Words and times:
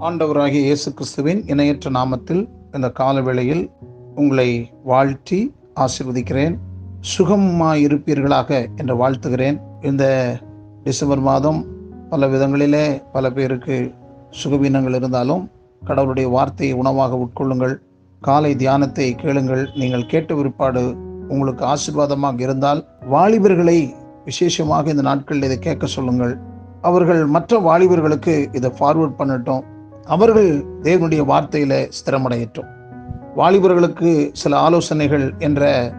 ஆண்டவராகிய 0.00 0.60
இயேசு 0.60 0.94
கிறிஸ்துவின் 0.94 1.46
இணையற்ற 1.46 1.90
நாமத்தில் 1.90 2.48
இந்த 2.72 2.90
கால 2.90 3.22
வேளையில் 3.22 3.70
உங்களை 4.14 4.70
வாழ்த்தி 4.84 5.54
ஆசிர்வதிக்கிறேன். 5.74 6.58
சுகமாக 7.00 7.76
இருப்பீர்களாக 7.76 8.66
என்று 8.76 8.96
வாழ்த்துகிறேன். 8.96 9.60
இந்த 9.82 10.36
டிசம்பர் 10.84 11.18
மாதம் 11.18 11.66
பல 12.10 12.26
விதங்களிலே 12.26 13.02
பல 13.12 13.30
பேருக்கு 13.30 13.94
சுகவீனங்கள் 14.44 14.94
இருந்தாலும் 14.94 15.50
கடவுளுடைய 15.84 16.28
வார்த்தையை 16.28 16.76
உணவாக 16.76 17.16
உட்கொள்ளுங்கள். 17.16 17.74
காலை 18.20 18.56
தியானத்தை 18.56 19.14
கேளுங்கள். 19.14 19.70
நீங்கள் 19.74 20.06
கேட்ட 20.06 20.34
விற்பாடு 20.34 21.12
உங்களுக்கு 21.28 21.64
ஆசிர்வாதமாக 21.64 22.40
இருந்தால் 22.40 22.86
வாலிபர்களை 23.10 23.94
விசேஷமாக 24.24 24.90
இந்த 24.90 25.02
நாட்களில் 25.02 25.42
இதை 25.42 25.58
கேட்க 25.58 25.86
சொல்லுங்கள். 25.86 26.38
அவர்கள் 26.82 27.26
மற்ற 27.26 27.58
வாலிபர்களுக்கு 27.58 28.54
இதை 28.54 28.70
ஃபார்வர்ட் 28.78 29.18
பண்ணட்டும். 29.18 29.60
அவர்கள் 30.04 30.64
தேவனுடைய 30.82 31.22
வார்த்தையில 31.32 31.90
ஸ்திரமடையட்டும். 31.98 32.70
வாலிபர்களுக்கு 33.36 34.30
சில 34.32 34.58
ஆலோசனைகள் 34.58 35.34
என்ற 35.38 35.92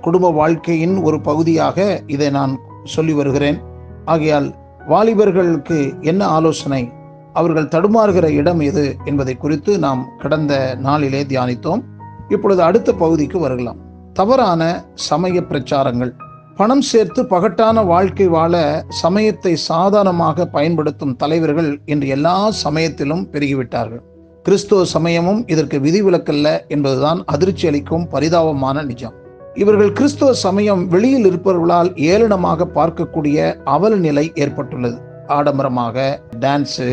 குடும்ப 0.00 0.32
வாழ்க்கையின் 0.32 0.96
ஒரு 1.02 1.20
பகுதியாக 1.20 2.02
இதை 2.06 2.30
நான் 2.30 2.58
சொல்லி 2.84 3.12
வருகிறேன். 3.12 3.60
ஆகையால் 4.04 4.54
வாலிபர்களுக்கு 4.88 6.00
என்ன 6.00 6.26
ஆலோசனை? 6.26 6.92
அவர்கள் 7.32 7.72
தடுமாறுகிற 7.74 8.26
இடம் 8.28 8.60
எது 8.60 8.96
என்பதை 9.04 9.36
குறித்து 9.36 9.78
நாம் 9.78 10.08
கடந்த 10.18 10.74
நாளிலே 10.78 11.24
தியானித்தோம். 11.24 11.82
இப்பொழுது 12.28 12.62
அடுத்த 12.62 12.92
பகுதிக்கு 12.92 13.38
வரலாம் 13.38 13.81
தவறான 14.18 14.62
சமய 15.08 15.40
பிரச்சாரங்கள். 15.50 16.12
பணம் 16.56 16.82
சேர்த்து 16.88 17.20
பகட்டான 17.22 17.84
வாழ்க்கை 17.86 18.26
வாழ 18.28 18.54
சமயத்தை 19.02 19.52
சாதாரணமாக 19.70 20.46
பயன்படுத்தும் 20.46 21.14
தலைவர்கள் 21.16 21.70
இன்று 21.84 22.08
எல்லா 22.08 22.34
சமயத்திலும் 22.64 23.22
பெருகிவிட்டார்கள். 23.32 24.02
கிறிஸ்துவ 24.42 24.84
சமயமும் 24.84 25.40
இதற்கு 25.46 25.78
விதிவிலக்கல்ல 25.78 26.48
என்பதுதான் 26.68 27.20
அதிர்ச்சி 27.24 27.66
அளிக்கும் 27.68 28.06
பரிதாபமான 28.08 28.82
நிஜம். 28.82 29.14
இவர்கள் 29.54 29.92
கிறிஸ்துவ 29.92 30.32
சமயம் 30.42 30.82
வெளியில் 30.88 31.26
இருப்பவர்களால் 31.30 31.90
ஏளனமாக 32.10 32.66
பார்க்கக்கூடிய 32.74 33.38
அவல 33.64 33.96
நிலை 34.06 34.26
ஏற்பட்டுள்ளது. 34.34 34.98
ஆடம்பரமாக 35.36 35.96
டான்ஸு 36.40 36.88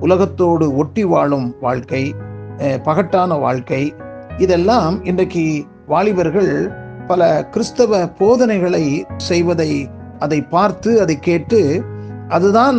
உலகத்தோடு 0.00 0.66
ஒட்டி 0.74 1.04
வாழும் 1.04 1.48
வாழ்க்கை 1.60 2.02
பகட்டான 2.88 3.38
வாழ்க்கை 3.40 3.82
இதெல்லாம் 4.38 4.94
இன்றைக்கு 5.04 5.44
வாலிபர்கள் 5.92 6.52
பல 7.10 7.22
கிறிஸ்தவ 7.54 8.02
போதனைகளை 8.20 8.84
செய்வதை 9.30 9.70
அதை 10.24 10.38
பார்த்து 10.54 10.90
அதை 11.04 11.16
கேட்டு 11.28 11.60
அதுதான் 12.36 12.78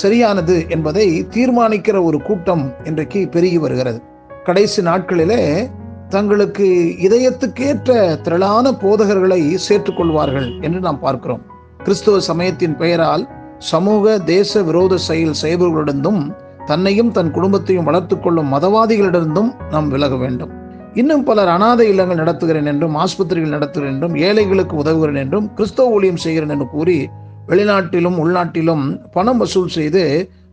சரியானது 0.00 0.54
என்பதை 0.74 1.06
தீர்மானிக்கிற 1.34 1.96
ஒரு 2.08 2.18
கூட்டம் 2.28 2.64
இன்றைக்கு 2.88 3.20
பெருகி 3.34 3.58
வருகிறது. 3.64 3.98
கடைசி 4.44 4.80
நாட்களிலே 4.88 5.42
தங்களுக்கு 6.14 6.66
இதயத்துக்கேற்ற 7.06 7.90
திரளான 8.24 8.72
போதகர்களை 8.82 9.40
சேர்த்துக்கொள்வார்கள் 9.66 10.48
என்று 10.66 10.80
நாம் 10.86 11.02
பார்க்கிறோம். 11.04 11.44
கிறிஸ்துவ 11.84 12.20
சமயத்தின் 12.30 12.76
பெயரால் 12.82 13.24
சமூக 13.70 14.14
தேச 14.34 14.62
விரோத 14.68 14.94
செயல் 15.08 15.40
செய்பவர்களிடந்தும் 15.42 16.22
தன்னையும் 16.66 17.14
தன் 17.16 17.30
குடும்பத்தையும் 17.36 17.88
வளர்த்துக்கொள்ளும் 17.88 18.52
மதவாதிகளிடந்தும் 18.54 19.50
நாம் 19.70 19.88
விலக 19.94 20.16
வேண்டும். 20.16 20.52
இன்னும் 21.00 21.22
பலர் 21.24 21.50
அனாதை 21.52 21.84
இல்லங்கள் 21.88 22.18
நடத்துகிறேன் 22.22 22.68
என்றும் 22.70 22.96
ஆஸ்பத்திரிகள் 23.02 23.54
நடத்துகிறேன் 23.56 23.92
என்றும் 23.94 24.16
ஏழைகளுக்கு 24.26 24.74
உதவுகிறேன் 24.82 25.20
என்றும் 25.22 25.46
கிறிஸ்தவ 25.54 25.94
ஊழியம் 25.96 26.20
செய்கிறேன் 26.24 26.52
என்று 26.54 26.66
கூறி 26.68 26.96
வெளிநாட்டிலும் 27.48 28.18
உள்நாட்டிலும் 28.24 28.84
பணம் 29.10 29.40
வசூல் 29.42 29.72
செய்து 29.76 30.02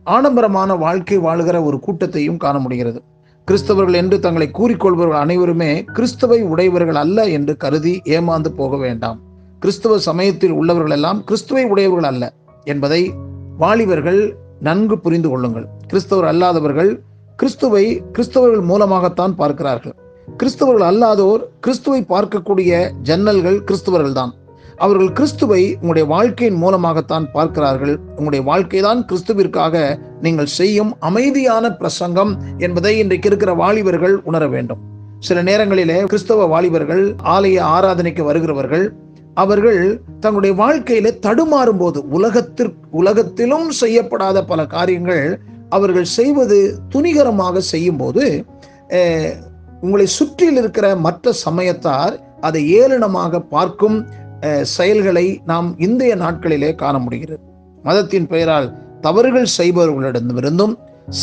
ஆடம்பரமான 0.06 0.76
வாழ்க்கை 0.84 1.18
வாழுகிற 1.18 1.56
ஒரு 1.64 1.78
கூட்டத்தையும் 1.78 2.40
காண 2.44 2.58
முடிகிறது. 2.58 3.00
கிறிஸ்தவர்கள் 3.48 3.98
என்று 4.02 4.16
தங்களை 4.20 4.48
கூறிக்கொள்பவர்கள் 4.58 5.22
அனைவருமே 5.24 5.70
கிறிஸ்தவை 5.96 6.40
உடையவர்கள் 6.52 6.98
அல்ல 7.04 7.28
என்று 7.36 7.54
கருதி 7.56 7.94
ஏமாந்து 8.16 8.50
போக 8.60 8.76
வேண்டாம். 8.76 9.18
கிறிஸ்தவ 9.62 9.98
சமயத்தில் 10.08 10.54
உள்ளவர்கள் 10.60 10.96
எல்லாம் 10.98 11.18
கிறிஸ்துவை 11.24 11.64
உடையவர்கள் 11.64 12.10
அல்ல 12.12 12.24
என்பதை 12.64 13.02
வாலிபர்கள் 13.56 14.20
நன்கு 14.60 14.96
புரிந்து 14.98 15.28
கொள்ளுங்கள். 15.28 15.66
கிறிஸ்தவர் 15.86 16.28
அல்லாதவர்கள் 16.32 16.92
கிறிஸ்துவை 17.38 17.84
கிறிஸ்தவர்கள் 18.12 18.64
மூலமாகத்தான் 18.70 19.34
பார்க்கிறார்கள். 19.34 19.96
கிறிஸ்தவர்கள் 20.38 20.86
அல்லாதோர் 20.90 21.42
கிறிஸ்துவை 21.60 22.00
பார்க்கக்கூடிய 22.12 22.70
ஜன்னல்கள் 23.02 23.58
கிறிஸ்தவர்கள் 23.68 24.12
தான் 24.12 24.32
அவர்கள் 24.76 25.10
கிறிஸ்துவை 25.12 25.62
உங்களுடைய 25.74 26.04
வாழ்க்கையின் 26.08 26.54
மூலமாகத்தான் 26.54 27.26
பார்க்கிறார்கள். 27.32 27.94
உங்களுடைய 28.16 28.42
வாழ்க்கை 28.44 28.80
தான் 28.80 29.04
கிறிஸ்துவிற்காக 29.04 29.74
நீங்கள் 30.20 30.50
செய்யும் 30.58 30.92
அமைதியான 31.00 31.72
பிரசங்கம் 31.72 32.32
என்பதை 32.58 32.98
இன்றைக்கு 32.98 33.28
இருக்கிற 33.28 33.54
வாலிபர்கள் 33.54 34.16
உணர 34.22 34.46
வேண்டும். 34.46 34.80
சில 35.18 35.42
நேரங்களிலே 35.42 35.98
கிறிஸ்தவ 36.02 36.46
வாலிபர்கள் 36.46 37.14
ஆலய 37.34 37.58
ஆராதனைக்கு 37.76 38.24
வருகிறவர்கள் 38.24 38.86
அவர்கள் 39.34 39.82
தங்களுடைய 40.20 40.54
வாழ்க்கையில 40.62 41.12
தடுமாறும் 41.26 41.78
போது 41.78 42.08
உலகத்திற்கு 42.08 42.86
உலகத்திலும் 42.90 43.68
செய்யப்படாத 43.80 44.44
பல 44.44 44.66
காரியங்கள் 44.66 45.26
அவர்கள் 45.68 46.04
செய்வது 46.04 46.58
துணிகரமாக 46.88 47.60
செய்யும் 47.72 47.96
போது 47.96 48.24
உங்களை 49.84 50.06
சுற்றில் 50.16 50.58
இருக்கிற 50.60 50.86
மற்ற 51.06 51.32
சமயத்தார் 51.44 52.14
அதை 52.46 52.62
ஏளனமாக 52.80 53.40
பார்க்கும் 53.54 53.98
செயல்களை 54.74 55.26
நாம் 55.50 55.68
இந்திய 55.86 56.12
நாட்களிலே 56.22 56.70
காண 56.82 56.94
முடிகிறது. 56.98 57.42
மதத்தின் 57.82 58.26
பெயரால் 58.32 58.68
தவறுகள் 59.06 59.48
செய்பவர்களிடமிருந்தும் 59.58 60.74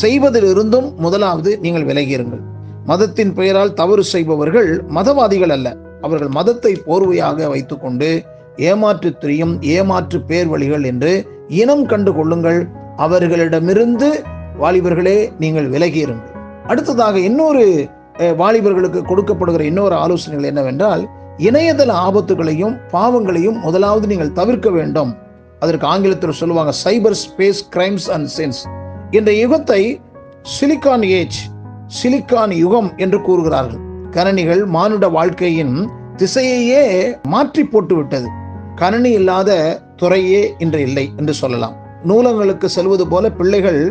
செய்வதிலிருந்தும் 0.02 0.88
முதலாவது 1.06 1.52
நீங்கள் 1.64 1.88
விலகியிருங்கள். 1.90 2.44
மதத்தின் 2.92 3.34
பெயரால் 3.40 3.74
தவறு 3.74 4.04
செய்பவர்கள் 4.14 4.70
மதவாதிகள் 4.98 5.54
அல்ல. 5.56 5.68
அவர்கள் 6.06 6.32
மதத்தை 6.38 6.74
போர்வையாக 6.88 7.48
வைத்துக்கொண்டு 7.54 8.10
ஏமாற்று 8.70 9.10
திரியும் 9.22 9.56
ஏமாற்று 9.76 10.20
பேர் 10.30 10.50
வழிகள் 10.54 10.86
என்று 10.92 11.12
இனம் 11.62 11.86
கண்டு 11.92 12.12
கொள்ளுங்கள். 12.18 12.60
அவர்களிடமிருந்து 13.06 14.10
வாலிபர்களே 14.62 15.18
நீங்கள் 15.44 15.70
விலகியிருங்கள். 15.76 16.34
அடுத்ததாக 16.72 17.16
இன்னொரு 17.30 17.66
வாலிபர்களுக்கு 18.42 19.02
கொடுக்கப்படுகிற 19.10 19.64
இன்னொரு 19.72 19.96
ஆலோசனைகள் 20.04 20.50
என்னவென்றால் 20.52 21.04
இணையதள 21.48 21.92
ஆபத்துகளையும் 22.08 22.76
பாவங்களையும் 22.94 23.58
முதலாவது 23.66 24.06
நீங்கள் 24.12 24.36
தவிர்க்க 24.40 24.70
வேண்டும். 24.78 25.12
அதற்கு 25.64 25.86
ஆங்கிலத்தில் 25.92 26.40
சொல்லுவாங்க 26.40 26.72
cyber 26.84 27.18
space 27.24 27.62
crimes 27.76 28.08
and 28.16 28.30
sense 28.38 28.62
இந்த 29.18 29.32
யுகத்தை 29.42 29.82
சிலிக்கான் 30.56 31.06
ஏஜ் 31.20 31.40
சிலிக்கான் 32.00 32.54
யுகம் 32.64 32.90
என்று 33.04 33.20
கூறுகிறார்கள். 33.28 33.84
கணனிகள் 34.16 34.64
மானுட 34.76 35.06
வாழ்க்கையின் 35.18 35.76
திசையையே 36.22 36.84
மாற்றி 37.34 37.64
போட்டு 37.74 37.96
விட்டது 37.98 38.28
கணனி 38.82 39.12
இல்லாத 39.20 39.52
துறையே 40.02 40.42
இன்று 40.64 40.80
இல்லை 40.88 41.06
என்று 41.20 41.34
சொல்லலாம். 41.42 41.76
நூலகங்களுக்கு 42.10 42.68
செல்வது 42.78 43.06
போல 43.14 43.32
பிள்ளைகள் 43.40 43.82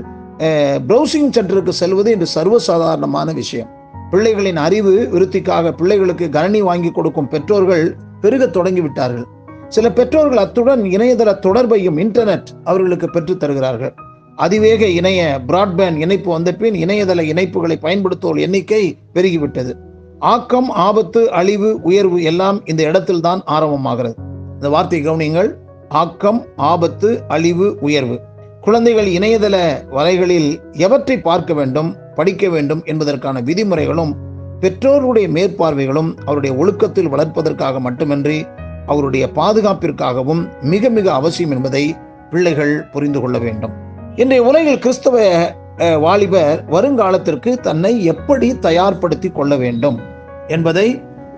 ப்ரௌசிங் 0.89 1.33
சென்டருக்கு 1.37 1.73
செல்வது 1.83 2.11
இன்று 2.15 2.29
சர்வசாதாரணமான 2.35 3.29
விஷயம். 3.41 3.71
பிள்ளைகளின் 4.13 4.57
அறிவு 4.57 5.09
விருத்திக்காக 5.13 5.71
பிள்ளைகளுக்கு 5.71 6.29
கணனி 6.29 6.63
வாங்கி 6.63 6.91
கொடுக்கும் 6.91 7.29
பெற்றோர்கள் 7.29 7.97
பெருக 8.21 8.47
தொடங்கிவிட்டார்கள். 8.47 9.25
சில 9.69 9.93
பெற்றோர்கள் 9.93 10.39
அத்துடன் 10.39 10.83
இணையதள 10.83 11.39
தொடர்பையும் 11.39 11.99
இன்டர்நெட் 11.99 12.45
அவர்களுக்கு 12.65 13.11
பெற்றுத் 13.11 13.45
தருகிறார்கள். 13.45 13.95
அதிவேக 14.37 14.87
இணைய 14.87 15.41
பிராட்பேண்ட் 15.47 15.97
இணைப்பு 15.97 16.33
வந்த 16.33 16.53
பின் 16.53 16.75
இணையதள 16.75 17.23
இணைப்புகளை 17.23 17.77
பயன்படுத்துவோர் 17.83 18.41
எண்ணிக்கை 18.41 18.97
பெருகிவிட்டது. 19.15 19.73
ஆக்கம் 20.19 20.71
ஆபத்து 20.71 21.31
அழிவு 21.31 21.81
உயர்வு 21.83 22.23
எல்லாம் 22.23 22.67
இந்த 22.67 22.83
இடத்தில் 22.83 23.21
தான் 23.21 23.43
ஆரம்பமாகிறது. 23.47 24.15
இந்த 24.53 24.69
வார்த்தை 24.69 25.09
கவனியுங்கள். 25.09 25.53
ஆக்கம் 25.89 26.45
ஆபத்து 26.57 27.23
அழிவு 27.29 27.77
உயர்வு. 27.81 28.21
குழந்தைகள் 28.67 29.07
இணையதள 29.07 29.57
வலைகளில் 29.89 30.49
எவற்றை 30.77 31.19
பார்க்க 31.21 31.55
வேண்டும் 31.55 31.97
படிக்க 32.15 32.49
வேண்டும் 32.49 32.83
என்பதற்கான 32.85 33.41
விதிமுறைகளும் 33.41 34.13
பெற்றோருடைய 34.61 35.29
மேற்பார்வைகளும் 35.29 36.17
அவருடைய 36.25 36.55
ஒழுக்கத்தில் 36.57 37.09
வளர்ப்பதற்காக 37.09 37.81
மட்டுமின்றி 37.81 38.39
அவருடைய 38.87 39.31
பாதுகாப்பிற்காகவும் 39.33 40.43
மிக 40.63 40.89
மிக 40.89 41.13
அவசியம் 41.13 41.51
என்பதை 41.51 41.95
பிள்ளைகள் 42.31 42.83
புரிந்து 42.93 43.21
கொள்ள 43.21 43.39
வேண்டும். 43.39 43.73
இன்றைய 44.17 44.43
உலகில் 44.43 44.79
கிறிஸ்தவ 44.79 45.17
அஹ், 45.79 45.99
வாலிபர் 46.01 46.65
வருங்காலத்திற்கு 46.71 47.61
தன்னை 47.61 48.05
எப்படி 48.05 48.59
தயார்படுத்தி 48.61 49.33
கொள்ள 49.33 49.57
வேண்டும் 49.57 49.99
என்பதை 50.49 50.87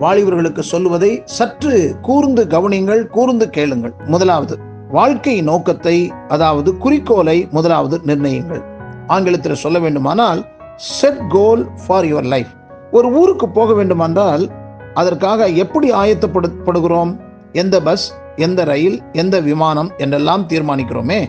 வாலிபர்களுக்கு 0.00 0.58
சொல்லுவதை 0.58 1.22
சற்று 1.24 1.96
கூர்ந்து 2.00 2.46
கவனிங்கள் 2.46 3.06
கூர்ந்து 3.06 3.50
கேளுங்கள். 3.50 3.94
முதலாவது 4.06 4.56
வாழ்க்கை 4.90 5.42
நோக்கத்தை 5.42 6.12
அதாவது 6.28 6.76
குறிக்கோளை 6.76 7.48
முதலாவது 7.50 8.00
நிர்ணயிங்கள் 8.06 8.62
ஆங்கிலத்தில் 9.06 9.54
சொல்ல 9.54 9.78
வேண்டுமானால் 9.78 10.46
set 10.76 11.26
goal 11.28 11.68
for 11.86 12.04
your 12.04 12.24
life 12.24 12.52
ஒரு 12.90 13.08
ஊருக்கு 13.12 13.48
போக 13.48 13.74
வேண்டுமென்றால் 13.74 14.50
அதற்காக 14.94 15.48
எப்படி 15.48 15.92
ஆயத்தப்படுப்படுகிறோம் 15.92 17.20
எந்த 17.52 17.80
பஸ் 17.80 18.12
எந்த 18.36 18.64
ரயில் 18.64 19.02
எந்த 19.12 19.40
விமானம் 19.40 19.90
என்றெல்லாம் 19.96 20.46
தீர்மானிக்கிறோமே? 20.48 21.20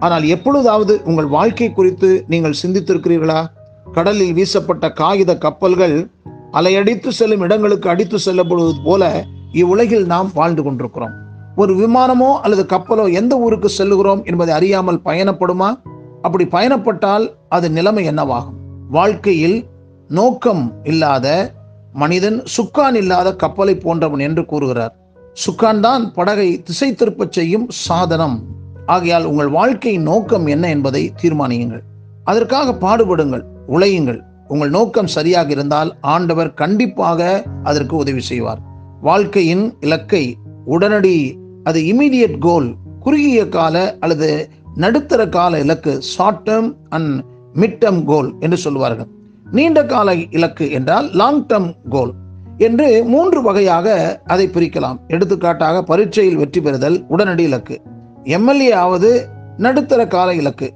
ஆனால் 0.00 0.24
எப்பொழுதாவது 0.24 1.02
உங்கள் 1.04 1.26
வாழ்க்கை 1.26 1.72
குறித்து 1.72 2.24
நீங்கள் 2.28 2.60
சிந்தித்திருக்கிறீர்களா? 2.62 3.44
கடலில் 3.92 4.32
வீசப்பட்ட 4.32 4.92
காகித 4.92 5.38
கப்பல்கள் 5.38 6.10
அலையடித்து 6.52 7.08
செல்லும் 7.08 7.40
இடங்களுக்கு 7.40 7.88
அடித்து 7.88 8.18
செல்லப்படுவது 8.26 8.80
போல 8.84 9.24
இவ்வுலகில் 9.52 10.06
நாம் 10.06 10.30
வாழ்ந்து 10.34 10.62
கொண்டிருக்கிறோம். 10.62 11.23
ஒரு 11.56 11.74
விமானமோ 11.74 12.40
அல்லது 12.40 12.66
கப்பலோ 12.68 13.12
எந்த 13.12 13.38
ஊருக்கு 13.38 13.70
செல்லுகிறோம் 13.78 14.24
என்பதை 14.24 14.54
அறியாமல் 14.54 15.00
பயணப்படுமா? 15.04 15.80
அப்படி 16.22 16.44
பயணப்பட்டால் 16.44 17.34
அது 17.48 17.70
நிலைமை 17.70 18.08
என்னவாகும்? 18.08 18.56
வாழ்க்கையில் 18.90 19.68
நோக்கம் 20.08 20.72
இல்லாத 20.82 21.52
மனிதன் 21.92 22.42
சுக்கான் 22.56 22.94
இல்லாத 22.94 23.36
கப்பலை 23.36 23.74
போன்றவன் 23.76 24.18
என்று 24.18 24.44
கூறுகிறார். 24.44 24.96
சுக்கான் 25.46 25.80
தான் 25.80 26.12
படகை 26.12 26.62
திசை 26.62 26.94
திருப்பச் 26.94 27.32
செய்யும் 27.32 27.66
சாதனம். 27.68 28.42
ஆகையால் 28.86 29.24
உங்கள் 29.24 29.48
வாழ்க்கையின் 29.48 30.02
நோக்கம் 30.02 30.46
என்ன 30.46 30.68
என்பதை 30.68 31.12
தீர்மானியுங்கள். 31.22 31.80
அதற்காக 32.24 32.72
பாடுபடுங்கள் 32.72 33.44
உழையுங்கள். 33.68 34.20
உங்கள் 34.48 34.70
நோக்கம் 34.70 35.06
சரியாக 35.06 35.50
இருந்தால் 35.50 35.96
ஆண்டவர் 36.00 36.54
கண்டிப்பாக 36.54 37.42
அதற்கு 37.62 37.96
உதவி 37.96 38.20
செய்வார். 38.20 38.58
வாழ்க்கையின் 39.00 39.76
இலக்கை 39.80 40.36
உடனடி 40.64 41.42
அது 41.64 41.80
இமீடியட் 41.80 42.38
கோல் 42.38 42.68
குறுகிய 43.00 43.48
கால 43.48 43.96
அல்லது 44.00 44.48
நடுத்தர 44.76 45.28
கால 45.28 45.58
இலக்கு 45.58 46.02
short 46.02 46.50
term 46.50 46.70
and 46.88 47.24
mid 47.54 47.78
term 47.82 48.04
goal 48.04 48.34
என்று 48.40 48.56
சொல்வார்கள் 48.56 49.10
நீண்ட 49.50 49.80
கால 49.84 50.14
இலக்கு 50.14 50.70
என்றால் 50.70 51.08
லாங் 51.12 51.42
டேர்ம் 51.46 51.70
கோல் 51.90 52.12
என்று 52.58 53.04
மூன்று 53.04 53.42
வகையாக 53.42 54.20
அதை 54.26 54.48
பிரிக்கலாம். 54.48 54.98
எடுத்துக்காட்டாக 55.08 55.82
பரீட்சையில் 55.82 56.36
வெற்றி 56.36 56.60
பெறுதல் 56.60 57.04
உடனடி 57.08 57.42
இலக்கு. 57.42 57.76
எம்எல்ஏ 58.24 58.70
ஆவது 58.72 59.10
நடுத்தர 59.56 60.06
கால 60.06 60.34
இலக்கு 60.34 60.68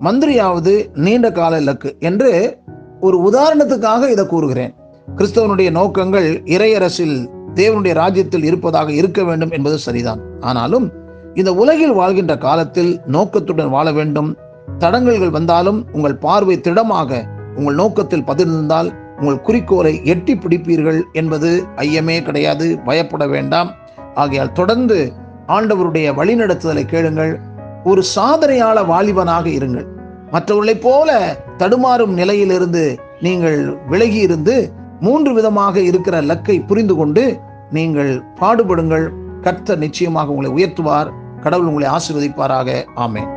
மந்திரியாவது 0.00 0.72
நீண்ட 0.94 1.26
கால 1.32 1.60
இலக்கு 1.60 1.96
என்று 2.00 2.58
ஒரு 3.00 3.16
உதாரணத்துக்காக 3.28 4.10
இதை 4.10 4.26
கூறுகிறேன். 4.26 4.74
கிறிஸ்தவனுடைய 5.16 5.70
நோக்கங்கள் 5.70 6.28
இறையரசில் 6.44 7.16
தேவனுடைய 7.56 7.92
ராஜ்யத்தில் 7.92 8.44
இருப்பதாக 8.44 8.92
இருக்க 8.92 9.24
வேண்டும் 9.24 9.50
என்பது 9.50 9.78
சரிதான். 9.78 10.20
ஆனாலும் 10.40 10.92
இந்த 11.34 11.54
உலகில் 11.54 11.92
வாழ்கின்ற 11.92 12.38
காலத்தில் 12.38 13.00
நோக்கத்துடன் 13.06 13.68
வாழ 13.68 13.92
வேண்டும். 13.92 14.36
தடங்கல்கள் 14.78 15.30
வந்தாலும் 15.30 15.86
உங்கள் 15.92 16.16
பார்வை 16.16 16.60
திடமாக 16.60 17.24
உங்கள் 17.56 17.74
நோக்கத்தில் 17.74 18.22
பதிர்ந்திருந்தால் 18.22 18.88
உங்கள் 19.20 19.40
குறிக்கோளை 19.40 20.00
எட்டி 20.04 20.34
பிடிப்பீர்கள் 20.34 21.00
என்பது 21.12 21.64
ஐயமே 21.76 22.22
கிடையாது 22.22 22.78
பயப்பட 22.84 23.26
வேண்டாம். 23.26 23.74
ஆகையால் 24.14 24.52
தொடர்ந்து 24.52 25.12
ஆண்டவருடைய 25.48 26.08
வழிநடத்துதலை 26.14 26.84
கேளுங்கள். 26.84 27.40
ஒரு 27.84 28.02
சாதனையாள 28.16 28.82
வாலிபனாக 28.86 29.48
இருங்கள். 29.48 29.86
மற்றவர்களைப் 30.30 30.82
போல 30.82 31.36
தடுமாறும் 31.58 32.12
நிலையிலிருந்து 32.12 32.98
நீங்கள் 33.20 33.76
விலகி 33.88 34.18
இருந்து 34.18 34.72
மூன்று 35.00 35.34
விதமாக 35.34 35.80
இருக்கிற 35.80 36.22
லக்கை 36.22 36.66
புரிந்து 36.66 36.96
கொண்டு 36.96 37.40
நீங்கள் 37.70 38.22
பாடுபடுங்கள். 38.40 39.08
கர்த்தர் 39.40 39.78
நிச்சயமாக 39.78 40.32
உங்களை 40.32 40.64
உயர்த்துவார். 40.64 41.10
கடவுள் 41.40 41.66
உங்களை 41.66 41.90
ஆசிர்வதிப்பாராக. 41.90 42.84
ஆமேன். 42.96 43.34